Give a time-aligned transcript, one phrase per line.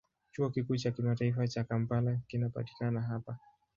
[0.31, 3.37] Chuo Kikuu cha Kimataifa cha Kampala kinapatikana hapa.